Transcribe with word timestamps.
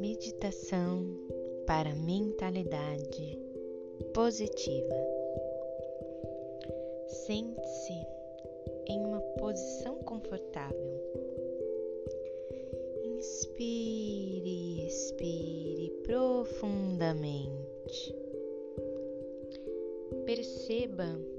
Meditação 0.00 1.04
para 1.66 1.94
mentalidade 1.94 3.38
positiva. 4.12 4.96
Sente-se 7.06 7.92
em 8.88 9.04
uma 9.04 9.20
posição 9.38 9.98
confortável. 9.98 11.00
Inspire, 13.04 14.86
expire 14.86 15.90
profundamente. 16.02 18.16
Perceba 20.24 21.35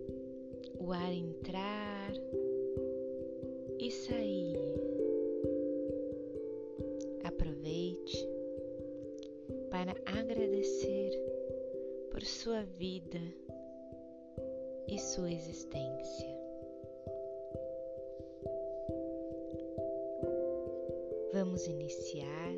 o 0.80 0.92
ar 0.92 1.14
entrar 1.14 2.14
e 3.80 3.92
sair. 3.92 4.58
Aproveite 7.24 8.28
para 9.70 9.92
agradecer 10.06 11.12
por 12.12 12.24
sua 12.24 12.64
vida 12.64 13.20
e 14.88 14.98
sua 14.98 15.32
existência. 15.32 16.38
Vamos 21.34 21.68
iniciar 21.68 22.54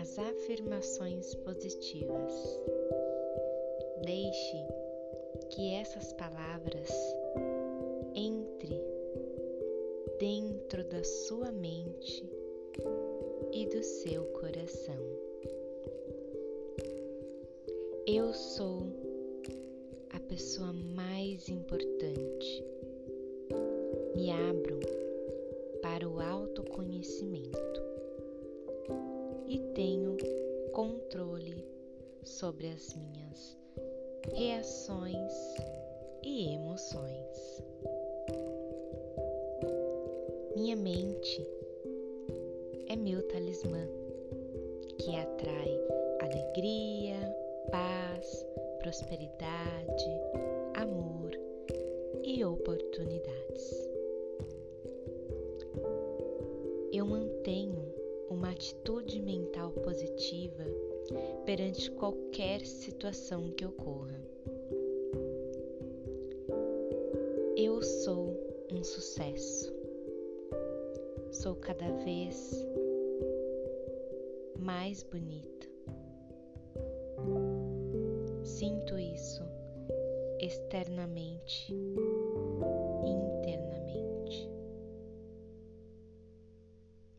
as 0.00 0.18
afirmações 0.18 1.34
positivas. 1.36 2.32
Deixe 4.04 4.87
que 5.58 5.74
essas 5.74 6.12
palavras 6.12 6.88
entre 8.14 8.80
dentro 10.20 10.84
da 10.84 11.02
sua 11.02 11.50
mente 11.50 12.24
e 13.52 13.66
do 13.66 13.82
seu 13.82 14.22
coração. 14.26 14.94
Eu 18.06 18.32
sou 18.32 18.86
a 20.10 20.20
pessoa 20.20 20.72
mais 20.72 21.48
importante. 21.48 22.64
Me 24.14 24.30
abro 24.30 24.78
para 25.82 26.08
o 26.08 26.20
autoconhecimento 26.20 27.82
e 29.48 29.58
tenho 29.74 30.16
controle 30.70 31.64
sobre 32.22 32.68
as 32.68 32.94
minhas 32.94 33.57
reações 34.34 35.32
e 36.22 36.54
emoções. 36.54 37.62
Minha 40.56 40.76
mente 40.76 41.46
é 42.88 42.96
meu 42.96 43.22
talismã 43.28 43.86
que 44.98 45.16
atrai 45.16 45.80
alegria, 46.20 47.34
paz, 47.70 48.46
prosperidade, 48.80 50.10
amor 50.74 51.30
e 52.24 52.44
oportunidades. 52.44 53.88
Eu 56.92 57.06
mantenho 57.06 57.94
uma 58.30 58.50
atitude 58.50 58.97
perante 61.78 61.90
qualquer 61.92 62.66
situação 62.66 63.52
que 63.52 63.64
ocorra. 63.64 64.20
Eu 67.56 67.80
sou 67.82 68.36
um 68.72 68.82
sucesso. 68.82 69.72
Sou 71.30 71.54
cada 71.54 71.88
vez 72.04 72.66
mais 74.58 75.04
bonita. 75.04 75.68
Sinto 78.42 78.98
isso 78.98 79.42
externamente 80.40 81.72
internamente. 83.04 84.50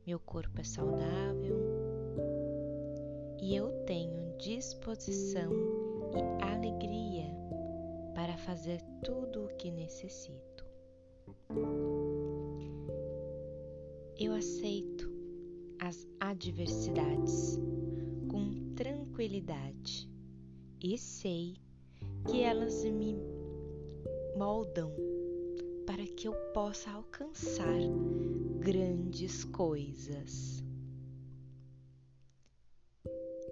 Meu 0.06 0.20
corpo 0.20 0.60
é 0.60 0.64
saudável 0.64 1.79
e 3.42 3.56
eu 3.56 3.72
tenho 3.86 4.38
disposição 4.38 5.52
e 6.14 6.44
alegria 6.44 7.26
para 8.14 8.38
fazer 8.38 8.82
tudo 9.04 9.46
o 9.46 9.56
que 9.56 9.72
necessito. 9.72 10.66
Eu 14.18 14.34
aceito 14.34 15.10
as 15.80 16.06
adversidades 16.20 17.58
com 18.28 18.74
tranquilidade 18.76 20.10
e 20.84 20.98
sei 20.98 21.56
que 22.30 22.42
elas 22.42 22.84
me 22.84 23.16
moldam 24.38 24.92
para 25.86 26.06
que 26.06 26.28
eu 26.28 26.34
possa 26.54 26.92
alcançar 26.92 27.80
grandes 28.60 29.46
coisas 29.46 30.64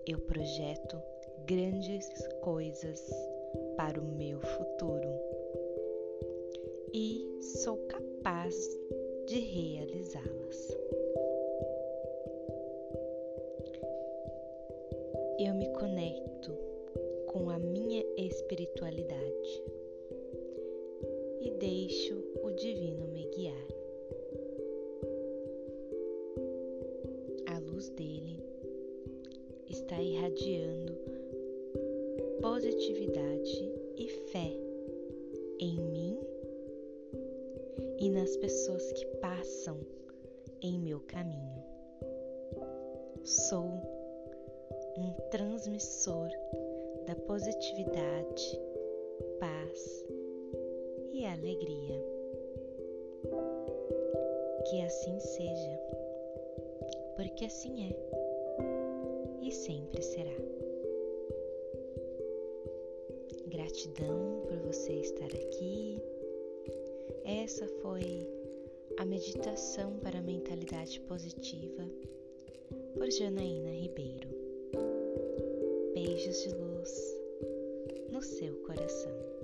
eu 0.07 0.19
projeto 0.19 0.97
grandes 1.45 2.09
coisas 2.39 3.11
para 3.75 3.99
o 3.99 4.05
meu 4.05 4.39
futuro 4.39 5.09
e 6.93 7.27
sou 7.41 7.75
capaz 7.87 8.55
de 9.25 9.39
realizá-las. 9.39 10.77
Eu 15.37 15.53
me 15.55 15.67
conecto 15.73 16.57
com 17.27 17.49
a 17.49 17.59
minha 17.59 18.01
espiritualidade 18.15 19.63
e 21.41 21.51
deixo 21.59 22.15
irradiando 30.27 30.93
positividade 32.41 33.71
e 33.95 34.07
fé 34.29 34.51
em 35.59 35.79
mim 35.79 36.19
e 37.99 38.09
nas 38.09 38.35
pessoas 38.37 38.91
que 38.91 39.05
passam 39.21 39.79
em 40.61 40.79
meu 40.79 40.99
caminho. 40.99 41.63
Sou 43.23 43.65
um 44.97 45.13
transmissor 45.31 46.29
da 47.05 47.15
positividade, 47.15 48.59
paz 49.39 50.05
e 51.13 51.25
alegria. 51.25 52.03
Que 54.69 54.81
assim 54.81 55.17
seja, 55.19 55.79
porque 57.15 57.45
assim 57.45 57.89
é 57.89 58.36
e 59.47 59.51
sempre 59.51 60.01
será. 60.01 60.35
Gratidão 63.47 64.43
por 64.45 64.57
você 64.59 64.93
estar 64.93 65.25
aqui. 65.25 66.01
Essa 67.23 67.65
foi 67.81 68.27
a 68.97 69.05
meditação 69.05 69.97
para 69.99 70.19
a 70.19 70.21
mentalidade 70.21 70.99
positiva 71.01 71.89
por 72.97 73.09
Janaína 73.09 73.71
Ribeiro. 73.71 74.27
Beijos 75.93 76.43
de 76.43 76.53
luz 76.53 77.17
no 78.11 78.21
seu 78.21 78.53
coração. 78.63 79.36